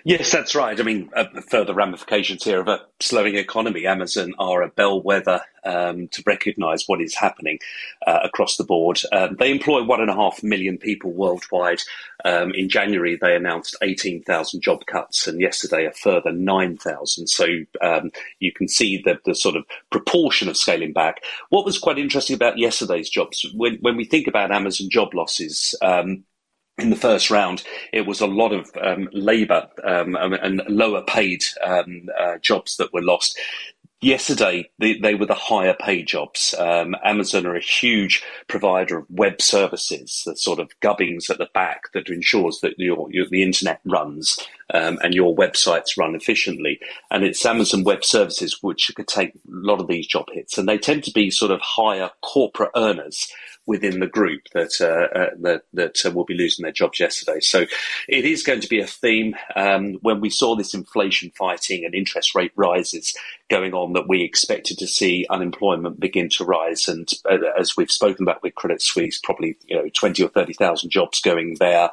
Yes, 0.05 0.31
that's 0.31 0.55
right. 0.55 0.79
I 0.79 0.83
mean, 0.83 1.11
uh, 1.15 1.27
further 1.49 1.75
ramifications 1.75 2.45
here 2.45 2.61
of 2.61 2.69
a 2.69 2.81
slowing 3.01 3.35
economy. 3.37 3.87
Amazon 3.87 4.33
are 4.39 4.63
a 4.63 4.69
bellwether 4.69 5.43
um, 5.65 6.09
to 6.09 6.23
recognise 6.27 6.85
what 6.87 7.01
is 7.01 7.15
happening 7.15 7.59
uh, 8.07 8.21
across 8.23 8.57
the 8.57 8.65
board. 8.65 9.01
Um, 9.13 9.37
they 9.39 9.51
employ 9.51 9.83
one 9.85 10.01
and 10.01 10.11
a 10.11 10.15
half 10.15 10.43
million 10.43 10.79
people 10.79 11.13
worldwide. 11.13 11.81
Um, 12.25 12.53
in 12.53 12.69
January, 12.69 13.19
they 13.21 13.35
announced 13.35 13.77
18,000 13.83 14.61
job 14.61 14.87
cuts, 14.87 15.27
and 15.27 15.41
yesterday 15.41 15.87
a 15.87 15.93
further 15.93 16.33
9,000. 16.33 17.27
So 17.27 17.47
um, 17.83 18.11
you 18.41 18.53
can 18.53 18.69
see 18.69 19.03
the, 19.05 19.19
the 19.25 19.35
sort 19.35 19.57
of 19.57 19.65
proportion 19.91 20.49
of 20.49 20.57
scaling 20.57 20.93
back. 20.93 21.23
What 21.51 21.65
was 21.65 21.79
quite 21.79 21.99
interesting 21.99 22.35
about 22.35 22.59
yesterday's 22.59 23.11
jobs, 23.11 23.45
when, 23.55 23.79
when 23.81 23.97
we 23.97 24.05
think 24.05 24.27
about 24.27 24.53
Amazon 24.53 24.89
job 24.91 25.15
losses, 25.15 25.75
um, 25.83 26.25
in 26.79 26.91
the 26.91 26.97
first 26.97 27.31
round, 27.31 27.63
it 27.93 28.07
was 28.07 28.21
a 28.21 28.27
lot 28.27 28.53
of 28.53 28.71
um, 28.81 29.09
labour 29.13 29.69
um, 29.85 30.15
and 30.17 30.63
lower 30.69 31.03
paid 31.03 31.43
um, 31.65 32.09
uh, 32.19 32.39
jobs 32.39 32.77
that 32.77 32.93
were 32.93 33.03
lost. 33.03 33.39
Yesterday, 34.01 34.71
they, 34.79 34.97
they, 34.97 35.17
were 35.17 35.27
the 35.27 35.35
higher 35.35 35.75
paid 35.75 36.07
jobs. 36.07 36.55
Um, 36.57 36.95
Amazon 37.05 37.47
are 37.47 37.57
a 37.57 37.61
huge 37.61 38.23
provider 38.47 38.99
of 38.99 39.07
web 39.11 39.43
services, 39.43 40.23
the 40.25 40.37
sort 40.37 40.61
of 40.61 40.71
gubbings 40.79 41.29
at 41.31 41.39
the 41.39 41.49
back 41.53 41.93
that 41.95 42.09
ensures 42.09 42.61
that 42.61 42.79
your, 42.79 43.09
your 43.11 43.27
the 43.29 43.43
internet 43.43 43.81
runs 43.85 44.39
um, 44.73 45.01
and 45.03 45.15
your 45.15 45.35
websites 45.35 45.99
run 45.99 46.15
efficiently. 46.15 46.79
And 47.11 47.25
it's 47.25 47.45
Amazon 47.45 47.83
Web 47.83 48.05
Services 48.05 48.59
which 48.63 48.89
could 48.95 49.09
take 49.09 49.31
a 49.31 49.39
lot 49.47 49.81
of 49.81 49.89
these 49.89 50.07
job 50.07 50.27
hits, 50.33 50.57
and 50.57 50.69
they 50.69 50.79
tend 50.79 51.03
to 51.03 51.11
be 51.11 51.29
sort 51.33 51.51
of 51.51 51.61
higher 51.61 52.11
corporate 52.23 52.71
earners 52.77 53.33
within 53.69 54.01
the 54.01 54.07
group 54.07 54.41
that 54.55 54.73
uh, 54.81 55.17
uh, 55.17 55.31
that, 55.39 55.63
that 55.75 56.05
uh, 56.05 56.11
will 56.11 56.25
be 56.25 56.35
losing 56.35 56.63
their 56.63 56.73
jobs 56.73 56.99
yesterday. 56.99 57.39
So 57.39 57.67
it 58.09 58.25
is 58.25 58.43
going 58.43 58.61
to 58.61 58.69
be 58.69 58.81
a 58.81 58.87
theme. 58.87 59.37
Um, 59.55 59.99
when 60.01 60.21
we 60.21 60.31
saw 60.31 60.57
this 60.57 60.73
inflation 60.73 61.31
fighting 61.37 61.85
and 61.85 61.95
interest 61.95 62.35
rate 62.35 62.53
rises 62.57 63.15
going 63.51 63.75
on, 63.75 63.93
that 63.93 64.09
we 64.09 64.23
expected 64.23 64.79
to 64.79 64.87
see 64.87 65.27
unemployment 65.29 66.01
begin 66.01 66.31
to 66.31 66.45
rise, 66.45 66.89
and 66.89 67.09
uh, 67.31 67.37
as 67.61 67.77
we've 67.77 67.91
spoken 67.91 68.25
about 68.25 68.43
with 68.43 68.55
Credit 68.55 68.81
Suisse, 68.81 69.21
probably 69.23 69.57
you 69.67 69.77
know 69.77 69.89
twenty 69.91 70.25
or 70.25 70.31
thirty 70.31 70.55
thousand 70.55 70.89
jobs 70.91 71.21
going 71.21 71.57
there 71.61 71.91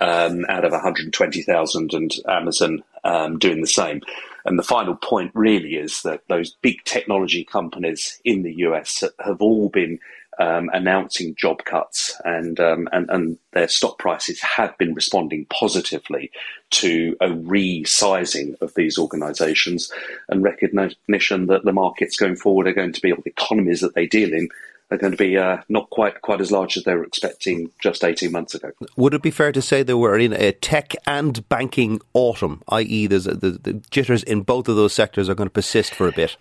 um, 0.00 0.46
out 0.48 0.64
of 0.64 0.70
one 0.70 0.80
hundred 0.80 1.12
twenty 1.12 1.42
thousand, 1.42 1.92
and 1.92 2.14
Amazon 2.28 2.84
um, 3.02 3.38
doing 3.38 3.60
the 3.60 3.66
same. 3.66 4.00
And 4.44 4.56
the 4.56 4.62
final 4.62 4.94
point 4.94 5.32
really 5.34 5.74
is 5.74 6.02
that 6.02 6.22
those 6.28 6.54
big 6.62 6.84
technology 6.84 7.44
companies 7.44 8.20
in 8.24 8.44
the 8.44 8.54
US 8.58 9.02
have 9.18 9.42
all 9.42 9.68
been 9.68 9.98
um, 10.38 10.70
announcing 10.72 11.34
job 11.34 11.64
cuts, 11.64 12.20
and, 12.24 12.60
um, 12.60 12.88
and 12.92 13.08
and 13.08 13.38
their 13.52 13.68
stock 13.68 13.98
prices 13.98 14.40
have 14.40 14.76
been 14.78 14.94
responding 14.94 15.46
positively 15.46 16.30
to 16.70 17.16
a 17.20 17.28
resizing 17.28 18.60
of 18.60 18.74
these 18.74 18.98
organisations 18.98 19.90
and 20.28 20.42
recognition 20.42 21.46
that 21.46 21.64
the 21.64 21.72
markets 21.72 22.16
going 22.16 22.36
forward 22.36 22.66
are 22.66 22.74
going 22.74 22.92
to 22.92 23.00
be, 23.00 23.12
or 23.12 23.18
the 23.24 23.30
economies 23.30 23.80
that 23.80 23.94
they 23.94 24.06
deal 24.06 24.32
in, 24.32 24.48
are 24.90 24.98
going 24.98 25.12
to 25.12 25.16
be 25.16 25.36
uh, 25.36 25.58
not 25.68 25.90
quite 25.90 26.20
quite 26.22 26.40
as 26.40 26.52
large 26.52 26.76
as 26.76 26.84
they 26.84 26.94
were 26.94 27.04
expecting 27.04 27.70
just 27.80 28.04
18 28.04 28.30
months 28.30 28.54
ago. 28.54 28.70
Would 28.96 29.14
it 29.14 29.22
be 29.22 29.30
fair 29.30 29.52
to 29.52 29.62
say 29.62 29.82
that 29.82 29.98
we're 29.98 30.18
in 30.18 30.32
a 30.32 30.52
tech 30.52 30.94
and 31.06 31.48
banking 31.48 32.00
autumn, 32.14 32.62
i.e., 32.68 33.06
a, 33.06 33.08
the, 33.08 33.58
the 33.62 33.72
jitters 33.90 34.22
in 34.22 34.42
both 34.42 34.68
of 34.68 34.76
those 34.76 34.92
sectors 34.92 35.28
are 35.28 35.34
going 35.34 35.48
to 35.48 35.52
persist 35.52 35.94
for 35.94 36.06
a 36.08 36.12
bit? 36.12 36.36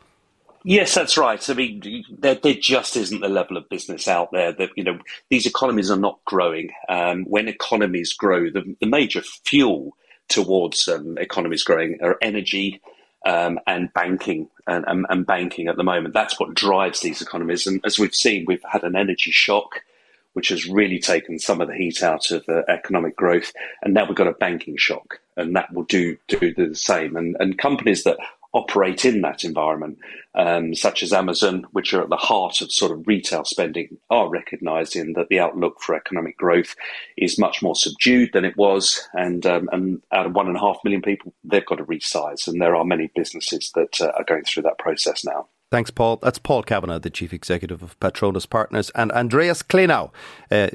Yes, 0.67 0.95
that's 0.95 1.15
right. 1.15 1.47
I 1.47 1.53
mean, 1.53 2.03
there, 2.09 2.33
there, 2.33 2.55
just 2.55 2.97
isn't 2.97 3.21
the 3.21 3.29
level 3.29 3.55
of 3.55 3.69
business 3.69 4.07
out 4.07 4.31
there 4.31 4.51
that, 4.51 4.71
you 4.75 4.83
know, 4.83 4.97
these 5.29 5.45
economies 5.45 5.91
are 5.91 5.95
not 5.95 6.19
growing. 6.25 6.71
Um, 6.89 7.23
when 7.25 7.47
economies 7.47 8.13
grow, 8.13 8.49
the, 8.49 8.75
the 8.81 8.87
major 8.87 9.21
fuel 9.21 9.95
towards 10.27 10.87
um, 10.87 11.19
economies 11.19 11.63
growing 11.63 11.99
are 12.01 12.17
energy 12.19 12.81
um, 13.27 13.59
and 13.67 13.93
banking 13.93 14.49
and, 14.65 14.83
and, 14.87 15.05
and, 15.07 15.27
banking 15.27 15.67
at 15.67 15.77
the 15.77 15.83
moment. 15.83 16.15
That's 16.15 16.39
what 16.39 16.55
drives 16.55 17.01
these 17.01 17.21
economies. 17.21 17.67
And 17.67 17.79
as 17.85 17.99
we've 17.99 18.15
seen, 18.15 18.45
we've 18.47 18.65
had 18.67 18.83
an 18.83 18.95
energy 18.95 19.29
shock, 19.29 19.81
which 20.33 20.49
has 20.49 20.67
really 20.67 20.97
taken 20.97 21.37
some 21.37 21.61
of 21.61 21.67
the 21.67 21.75
heat 21.75 22.01
out 22.01 22.31
of 22.31 22.43
uh, 22.49 22.63
economic 22.69 23.15
growth. 23.15 23.53
And 23.83 23.93
now 23.93 24.07
we've 24.07 24.15
got 24.15 24.25
a 24.25 24.31
banking 24.33 24.77
shock 24.77 25.19
and 25.37 25.55
that 25.55 25.71
will 25.73 25.83
do, 25.83 26.17
do 26.27 26.53
the 26.53 26.73
same. 26.75 27.15
And, 27.15 27.35
and 27.39 27.57
companies 27.57 28.03
that 28.03 28.17
operate 28.55 29.03
in 29.03 29.21
that 29.21 29.43
environment, 29.43 29.99
um, 30.33 30.73
such 30.73 31.03
as 31.03 31.11
Amazon, 31.11 31.65
which 31.73 31.93
are 31.93 32.01
at 32.01 32.09
the 32.09 32.15
heart 32.15 32.61
of 32.61 32.71
sort 32.71 32.93
of 32.93 33.05
retail 33.05 33.43
spending, 33.43 33.97
are 34.09 34.29
recognising 34.29 35.13
that 35.13 35.27
the 35.29 35.39
outlook 35.39 35.81
for 35.81 35.93
economic 35.93 36.37
growth 36.37 36.73
is 37.17 37.37
much 37.37 37.61
more 37.61 37.75
subdued 37.75 38.31
than 38.31 38.45
it 38.45 38.55
was, 38.55 39.07
and 39.13 39.45
um, 39.45 39.69
and 39.73 40.01
out 40.13 40.25
of 40.25 40.33
one 40.33 40.47
and 40.47 40.55
a 40.55 40.59
half 40.61 40.77
million 40.85 41.01
people, 41.01 41.33
they've 41.43 41.65
got 41.65 41.75
to 41.75 41.85
resize, 41.85 42.47
and 42.47 42.61
there 42.61 42.75
are 42.77 42.85
many 42.85 43.11
businesses 43.13 43.71
that 43.75 43.99
uh, 43.99 44.11
are 44.17 44.23
going 44.23 44.43
through 44.45 44.63
that 44.63 44.79
process 44.79 45.25
now. 45.25 45.47
Thanks, 45.75 45.91
Paul. 45.91 46.19
That's 46.23 46.39
Paul 46.39 46.63
Kavanagh, 46.63 46.99
the 46.99 47.09
Chief 47.09 47.33
Executive 47.33 47.83
of 47.83 47.99
Patronus 47.99 48.45
Partners, 48.45 48.91
and 48.95 49.11
Andreas 49.11 49.61
Clenow, 49.61 50.09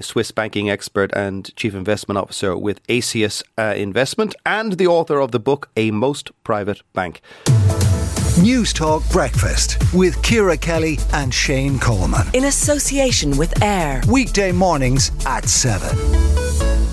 Swiss 0.02 0.30
banking 0.30 0.68
expert 0.68 1.10
and 1.14 1.56
Chief 1.56 1.74
Investment 1.74 2.18
Officer 2.18 2.54
with 2.54 2.86
Acies 2.86 3.42
uh, 3.56 3.72
Investment, 3.74 4.34
and 4.44 4.74
the 4.74 4.86
author 4.86 5.18
of 5.18 5.32
the 5.32 5.40
book 5.40 5.70
A 5.74 5.90
Most 5.90 6.32
Private 6.44 6.82
Bank. 6.92 7.22
News 8.42 8.74
Talk 8.74 9.02
Breakfast 9.08 9.78
with 9.94 10.22
Ciara 10.22 10.58
Kelly 10.58 10.98
and 11.14 11.32
Shane 11.32 11.78
Coleman. 11.78 12.26
In 12.34 12.44
association 12.44 13.38
with 13.38 13.62
AIR. 13.62 14.02
Weekday 14.06 14.52
mornings 14.52 15.12
at 15.24 15.48
7 15.48 15.96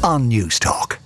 on 0.01 0.31
Newstalk. 0.31 0.97